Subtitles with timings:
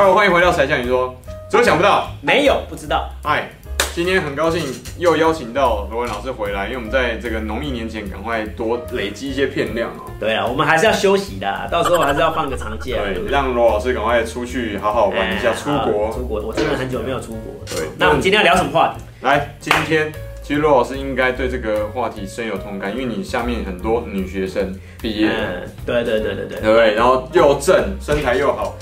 [0.00, 1.12] Hello，欢迎回到柴 Sean 你说，
[1.50, 3.10] 真想不到，没有不知道。
[3.20, 3.50] 嗨，
[3.92, 4.62] 今天很高兴
[4.96, 10.06] 又邀请到罗文老师回来，因为我们在这个农历年前赶快多累积一些片量哦。
[10.20, 12.94] 对啊，我们还是要休息的，到时候还是要放个长假。
[12.94, 16.12] 对，让罗老师赶快出去好好玩一下，出国。
[16.12, 17.52] 出国，我真的很久没有出国。
[17.66, 19.02] 对，那我们今天要聊什么话题？
[19.22, 20.12] 来，今天。
[20.44, 24.72] 其实罗老师应该对这个话题深有同感，因为你下面很多女学生
[25.02, 26.94] 毕业，嗯，对对对对对，对不对？
[26.94, 28.74] 然后又正，身材又好。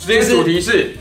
[0.00, 0.92] 今天主题是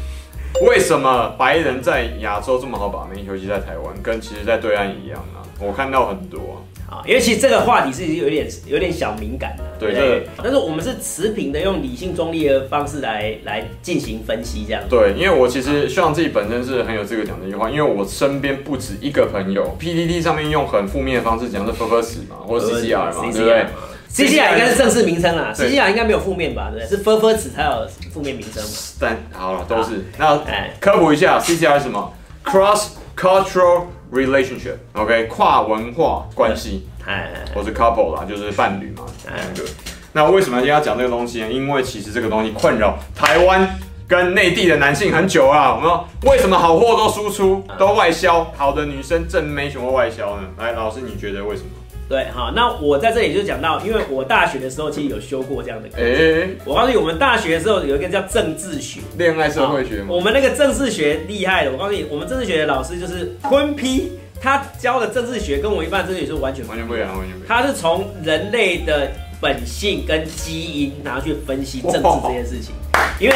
[0.67, 5.39] 为什么白人在亚洲这么好把妹，尤其在台湾，跟其实在对岸一样啊？
[5.57, 6.61] 我看到很多。
[6.89, 10.27] 啊，因为其实这个话题是有点有点小敏感的，对对。
[10.43, 14.83] 但是我们是持平的，用理性中立的方式来来进行分析，这样。
[14.89, 23.65] 对，因为我其实希望自己本身是很有资格讲这句话，因为我身边不止一个朋友，PDD 上面用很负面的方式讲是“focus ”嘛，或者 CCR 嘛，对不对
[24.11, 26.71] ？CCR 应该是正式名称啦，CCR 应该没有负面吧？
[26.73, 26.85] 对？
[26.85, 28.61] 是分分词才有负面名称。
[28.99, 30.05] 但好了，都是。
[30.17, 30.39] 那
[30.79, 39.63] 科普一下，CCR 是什么？Cross Cultural Relationship，OK，跨文化关系，哎，或是 couple 啦，就是伴侣嘛，两个。
[40.11, 41.51] 那为什么今天要讲这个东西呢？
[41.51, 45.75] 因为其实这个东西困扰台湾跟内地的男性很久啊。
[45.75, 50.47] 我们说为什么好货都输出，都外销，好的女生正妹全部外销呢？
[50.57, 51.69] 来，老师你觉得为什么？
[52.09, 55.97] 对，好，那我在这里就讲到，因为我大学的时候其实有修过这样的课。
[55.99, 60.07] 哎、欸，我告诉你，我们大学的时候有一个叫政治学，恋爱社会学嘛。
[60.09, 67.47] 我们那个政治学厉害的，我告诉你，我们政治学的老师就是坤批，他教的政治学跟我一般政治学是完全完全不一样，完全不一样。
[67.47, 72.73] 他是从人类的本性跟基因，然后去分析政治这件事情，
[73.19, 73.35] 因为。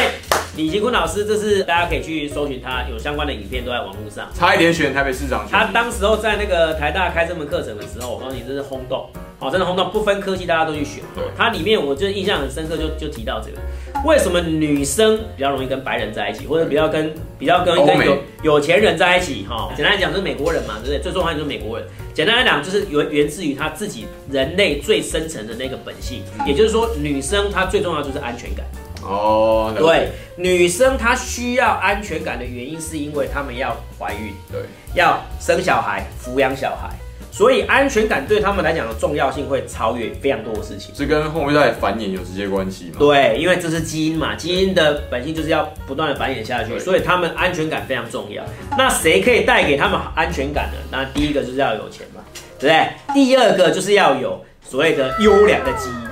[0.56, 4.30] 李奇坤老师，这是大家可以去搜寻他有相关的影片，都在网络上。
[4.32, 5.44] 差一点选台北市长。
[5.50, 11.02] 他当时候在那个台大开这门课程的时候，我告诉你，这是轰动，好，真的轰动，不分科技，大家都去选。
[11.12, 13.58] 对，它里面我就印象很深刻就，就就提到这个，
[14.06, 19.44] 为什么女生比较容易跟白人在一起，或者比较跟比较跟跟有有钱人在一起？
[19.48, 21.00] 哈，简单来讲就是美国人嘛，对不对？
[21.00, 21.88] 最重要就是美国人。
[22.14, 28.64] 简单来讲就是源源自于他自己人类最深层的那个本性，也就是说，女生她最重要就是安全感。
[29.04, 34.62] 哦，对，女生她需要安全感的原因，是因为她们要怀孕，对，
[34.94, 36.88] 要生小孩、抚养小孩，
[37.30, 40.94] 所以安全感对他们来讲的重要性会超越非常多的事情。
[40.94, 42.96] 这跟后面在繁衍有直接关系吗？
[42.98, 48.42] 对，因为这是基因嘛，基因的本性就是要不断的繁衍下去，所以他们安全感非常重要。
[48.78, 50.78] 那谁可以带给他们安全感呢？
[50.90, 52.22] 那第一个就是要有钱嘛，
[52.58, 53.14] 对不对？
[53.14, 56.03] 第二个就是要有所谓的优良的基因。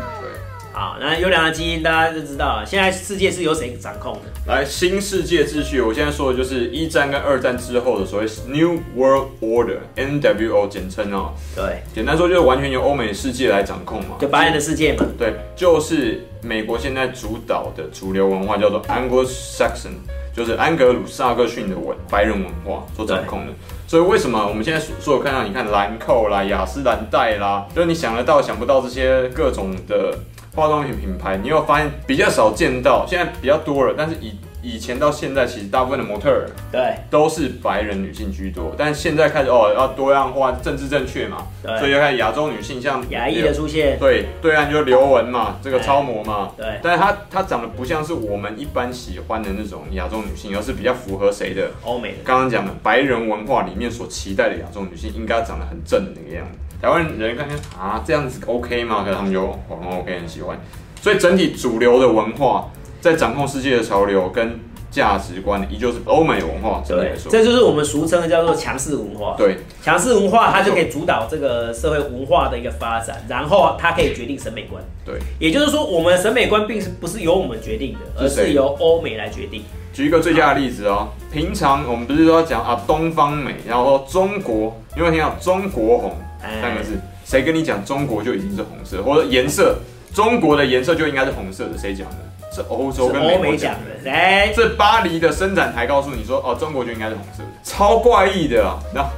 [0.74, 2.64] 好，那优良的基因大家就知道了。
[2.64, 4.20] 现在世界是由谁掌控的？
[4.46, 11.34] 来，新世界秩序，我现在说的就是一战跟二战之后的所谓 New World Order（NWO） 简称哦。
[11.54, 15.04] 对，简单说就是完全由欧美世界来掌控嘛，就白人的世界嘛。
[15.18, 19.92] 对，就是美国现在主导的主流文化叫做 Anglo-Saxon，
[20.34, 23.52] 就是安格鲁萨克逊的文白人文化所掌控的。
[23.86, 30.16] 所以为什么我们现在所有看到，你看兰蔻啦、雅诗兰黛啦，就是你想得到想不到这些各种的。
[30.54, 33.94] 化妆品品牌，你有发现比较少见到，现在比较多了。
[33.96, 38.74] 但是以以前到现在，其实大部分的模特儿对都是白人女性居多。
[38.78, 43.98] 但是现在开始哦，要多样化、政治正确嘛，对所以要看亚洲女性，像亚裔的出现。
[43.98, 46.52] 对，对岸就刘雯嘛，这个超模嘛。
[46.56, 51.70] 对，但是她她长得不像是我们一般喜欢的那种亚洲女性，而是比较符合谁的？
[51.82, 52.18] 欧美的。
[52.22, 56.58] 刚刚讲的白人文化里面所期待的亚洲女性，应该长得很正的那个样子。
[56.82, 59.04] 台湾人看看啊，这样子 OK 吗？
[59.04, 60.58] 可是他们就很 OK，很喜欢。
[61.00, 62.68] 所以整体主流的文化
[63.00, 64.58] 在掌控世界的潮流跟
[64.90, 66.82] 价值观，依旧是欧美文化。
[66.84, 69.36] 对，这就是我们俗称的叫做强势文化。
[69.38, 74.82] 对，强势文化它就可以主导这个社会文化的一个发展，然后它可以决定审美观。
[75.04, 79.62] 对，也就是说，我们的审美观并不是由我们决定的，而是由欧美来决定。
[79.92, 86.16] 举一个最佳的例子哦，平常我们不是都要讲啊东方美，然后说中国，有没有听到中国红
[86.60, 86.98] 三个字？
[87.24, 89.78] 谁跟你讲中国就已经是红色，或者颜色？
[90.12, 92.16] 中国的颜色就应该是红色的，谁讲的？
[92.54, 94.10] 是欧洲跟美国讲的。
[94.10, 98.78] 哎，这巴黎的生产台告诉你说，哦，中国就应该是红色的，超怪异的啊！
[98.94, 99.08] 那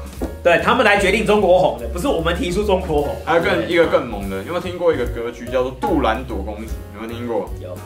[0.40, 3.16] 对他们来决定中国红的，不是我们提出中国红。
[3.24, 6.62] 还有更一个更猛的，有没有听过一个歌曲叫做《杜兰朵公主》？
[6.94, 7.50] 有没有听过？
[7.60, 7.76] 有。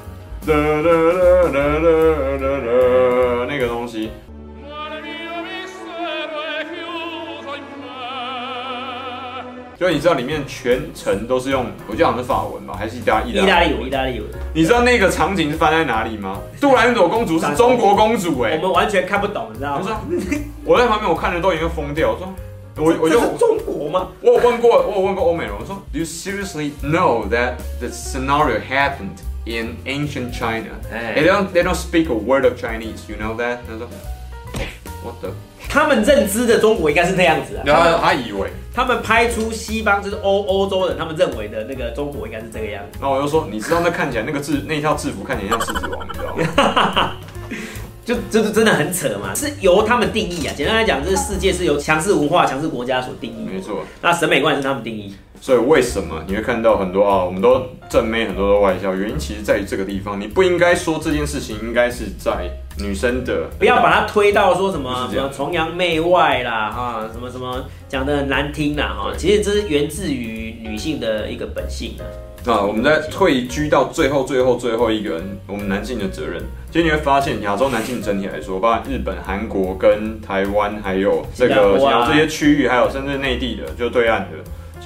[3.47, 4.11] 那个东西。
[9.79, 13.87] 就你知道里面全程都是用，我记得好像是法文吧，还是意大意大利文？
[13.87, 14.29] 意大利文。
[14.53, 16.41] 你知道那个场景是翻在哪里吗？
[16.61, 19.81] 杜兰朵公主是中国公主哎，我们完全看不懂，你知道吗？
[19.81, 19.97] 我说
[20.65, 22.11] 我在旁边，我看着都已经疯掉。
[22.11, 22.35] 我说
[22.85, 24.09] 我我就中国吗？
[24.21, 30.73] 我有问过，我有问过欧美人，我说 Do you seriously know that the scenario happened in ancient China.
[30.91, 33.09] They don't they don't speak a word of Chinese.
[33.09, 33.59] You know that?
[33.69, 33.89] 他说
[35.05, 35.31] ，What the？
[35.69, 37.63] 他们认知的中国应该是那样子啊。
[37.65, 42.99] 然后他以为他们拍出西方就是欧欧洲人，他们认为的那个中国应该是这个样子。
[43.01, 47.13] 那我就说，你知道那看起来那个制那套制服看起来像狮子王，你知道吗？
[48.05, 50.55] 就就是真的很扯嘛，是由他们定义啊。
[50.57, 53.47] 简单来讲，这个世界是由强势文化、强势国家所定义。
[53.53, 53.85] 没错。
[54.01, 55.15] 那审美观也是他们定义。
[55.41, 57.25] 所以为什么你会看到很多啊？
[57.25, 60.21] 我们都正妹，很多的外销，原因其实在于这个地方。
[60.21, 69.13] 你不应该说这件事情应该是在女生的，不要把它推到说什么什么崇洋媚外啦，哈，什么什么讲的很难听啦，哈。
[69.17, 72.05] 其实这是源自于女性的一个本性啊。
[72.45, 76.41] 那我们在退居到最后、最后、最后一个人，我们男性的责任。
[76.71, 81.77] 其实你会发现，亚洲男性整体来说，包括日本、韩国跟台湾，还有这个
[82.07, 84.39] 这些区域，还有甚至内地的，就对岸的，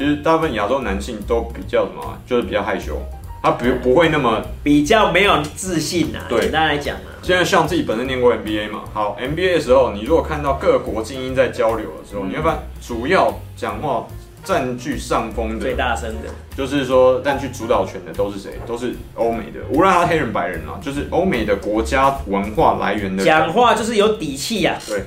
[0.02, 3.00] 其实大部分亚洲男性都比较什么，就是比较害羞，
[3.40, 6.18] 他不不会那么比较没有自信呐。
[6.28, 14.04] 对，简单来讲啊，现在像自己本身念过 MBA 嘛，好，MBA 的时候，你如果看到各国精英在交流的时候，你会发现主要讲话。
[14.44, 18.58] 占据上风的，最大声的，就是说占据主导权的都是谁？
[18.66, 23.24] 都是欧美的，无论他黑人白人啊，就是欧美的国家文化来源的。
[23.24, 25.04] 讲话就是有底气呀，对，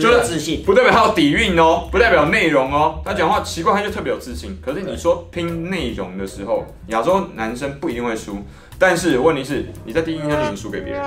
[0.00, 3.00] 就是有自信，不代表他有底蕴哦，不代表内容哦。
[3.04, 4.58] 他讲话奇怪，他就特别有自信。
[4.64, 8.38] 可是你说拼内容的时候，亚洲男生不一定会输。
[8.78, 11.02] 但是问题是，你在第一印象就已经输给别人，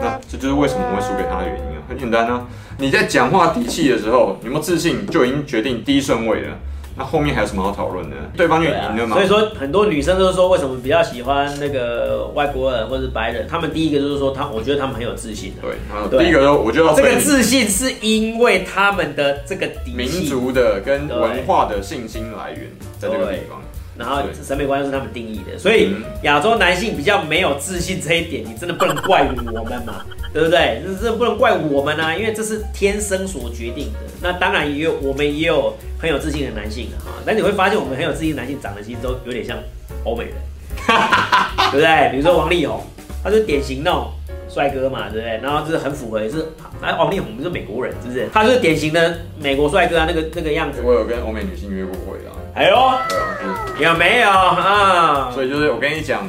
[0.00, 1.82] 那这就是为什么我会输给他的原因啊。
[1.88, 2.46] 很简单啊，
[2.78, 6.56] 你在讲话底气的时候，有没有自信，就已经决定第一顺位了。
[6.96, 8.16] 那后面还有什么好讨论的？
[8.36, 9.16] 对方就赢了嘛。
[9.16, 13.46] 所以说，很多女生都是说，为什么比较喜欢那个外国人或者是白人？
[13.46, 15.52] 他们第一个就是说，他我觉得他们很有自信。
[15.60, 23.60] 对，第一个说，我觉得这个自信是因为他们的这个底民族的跟文化的信心来源在这个地方。
[23.98, 29.44] 然后审美观就是他们定义的，所以亚洲男性比较没有自信这一点，你真的不能怪我们
[29.84, 30.82] 嘛， 对不对？
[30.84, 33.98] 这这不能怪我们啊，因为这是天生所决定的。
[34.20, 39.56] 那当然也有我们也有很有自信的男性啊，但你会发现我们很有自信的男性长得其实都有点像
[40.04, 40.34] 欧美人，
[41.72, 42.10] 对不对？
[42.10, 42.82] 比如说王力宏，
[43.24, 44.10] 他是典型那种
[44.56, 45.38] 帅哥嘛，对不对？
[45.42, 46.46] 然后就是很符合，是
[46.80, 48.26] 哎，王力宏不是美国人，是不是？
[48.32, 50.80] 他是典型的美国帅哥啊，那个那个样子。
[50.82, 52.32] 我有跟欧美女性约过会啊。
[52.54, 55.30] 哎呦，有没有啊？
[55.30, 56.26] 所以就是我跟你讲，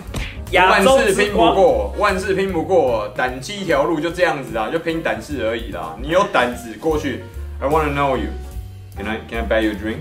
[0.53, 5.95] 万事拼不过，万事拼不过，胆机一条路就这样子啊，就拼胆识而已啦。
[6.01, 7.23] 你有胆子过去
[7.61, 8.27] ，I wanna know you.
[8.97, 9.99] Can I can I buy you a drink?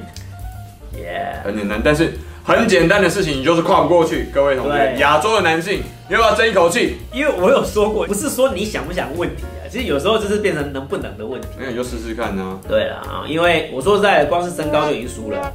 [0.92, 2.14] Yeah，很简单，但是
[2.46, 4.28] 很简单的事情，你就是跨不过去。
[4.32, 6.98] 各位同学，亚洲的男性，你要不要争一口气？
[7.12, 11.48] 因为我有说过，不是说你想不想问题啊，其实有时候就是变成能不能的问题。
[11.58, 12.60] 那你就试试看呢。
[12.68, 15.52] 对了啊，因为我说实在的，光是身高就已经输了。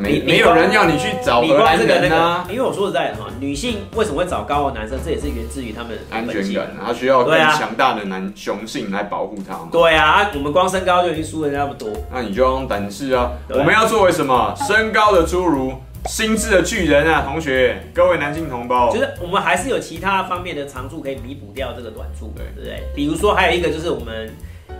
[0.00, 4.96] 没没有人要你去找荷兰人啊，因为我说实在的哈，女性为什么会找高的男生？
[5.04, 9.58] 这也是源自于他们的安全感，他需要更强大的男雄性来保护她。
[9.70, 13.32] 对啊，我们光身高就已经输人家那么多，那你就要用胆识啊！
[13.48, 14.54] 我们要作为什么？
[14.68, 15.72] 身高的侏儒，
[16.06, 17.22] 心智的巨人啊！
[17.26, 22.82] 同学，各位男性同胞，就是我们还是有其他方面的长处可以弥补掉这个短处，对不对？
[22.94, 24.30] 比如说还有一个就是我们。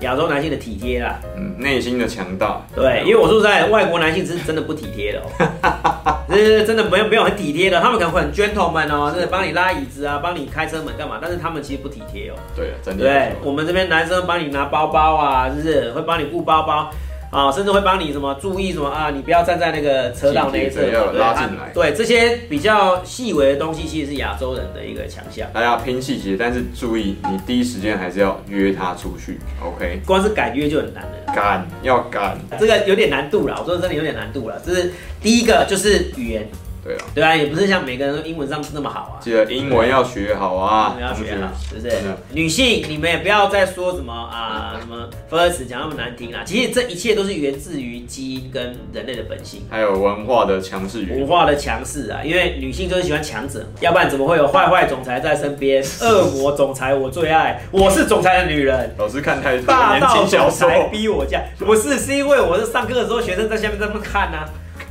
[0.00, 16.91] 亚洲男性的体贴啦，嗯，内心的强大，对，因为我说实在，外国男性是真的不体贴的哦， 是真的没有没有很体贴的，他们可能会很 gentleman 哦，就是帮你拉椅子啊，帮你开车门干嘛，但是他们其实不体贴哦，对，真的，对，我们这边男生帮你拿包包啊，就是会帮你顾包包。
[17.31, 21.71] 啊，甚至会帮你什么注意什么啊，你不要站在那个车道那一侧，要拉进来。
[21.75, 25.49] 对，这些比较细微的东西，其实是亚洲人的一个强项。
[25.53, 30.01] 大家拼细节，但是注意，你第一时间还是要约他出去，OK？
[30.06, 31.11] 光是敢约就很难了。
[31.35, 33.56] 敢要敢，这个有点难度了。
[33.61, 34.63] 我说真的有点难度了。
[34.65, 36.49] 这是第一个，就是语言。
[36.86, 39.20] 对啊，对啊，也不是像每个人都英文上那么好啊。
[39.20, 41.96] 记得英文要学好啊，英文要学好，是不是？
[42.32, 46.43] 女性，你们也不要再说什么啊， 什么 first 讲那么难听啦。
[46.44, 51.05] 其实这一切都是源自于基因跟人类的本性，还有文化的强势。
[51.10, 55.82] 文化的强势啊，因为女性就是喜欢强者，要不然怎么会有坏坏总裁在身边？
[56.00, 58.94] 恶魔总裁我最爱，我是总裁的女人。
[58.98, 64.48] 老师看太多霸道总裁逼我嫁，不是，是因为我是上课的时候，学生在下面在那么看啊。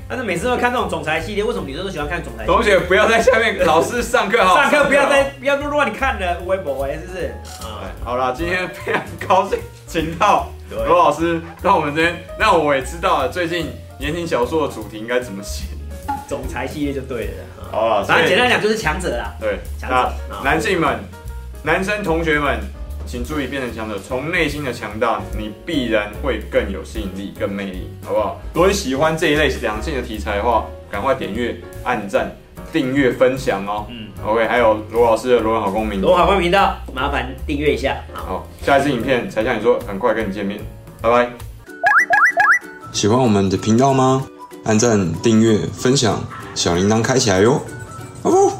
[0.07, 2.45] 但是每次都看这种总裁系列，为什么女生都喜欢看总裁？
[2.45, 4.55] 同学不要在下面，老师上课好。
[4.55, 7.33] 上课不要再不要乱乱看了，微博哎，是不是？
[7.63, 9.57] 啊，好了，今天非常高兴，
[9.88, 15.65] 请到罗老师到我们这边，那我也知道了最近言情小说的主题应该怎么写。
[16.27, 17.33] 总裁系列就对了。
[17.71, 19.33] 好了，反正简单讲就是强者啦。
[19.39, 20.13] 对，强者。
[20.43, 21.00] 男性们，
[21.63, 22.59] 男生同学们。
[23.05, 28.41] 请注意，变成强者，从内心的强大，你必然会更有吸引力、更魅力，好不好？
[28.53, 32.35] 如果你喜欢这一类两性的题材的话，赶快点阅、按赞、
[32.74, 33.85] 订阅、分享哦。
[33.89, 37.95] 嗯，OK，还有罗老师的罗文好公民，罗文好公民频道，麻烦订阅一下。
[38.13, 40.59] 好，下一次影片才像你说，很快跟你见面，
[41.01, 41.29] 拜拜。
[42.91, 44.25] 喜欢我们的频道吗？
[44.63, 46.24] 按赞、订阅、分享，
[46.55, 47.62] 小铃铛开起来哟。
[48.24, 48.51] 哦。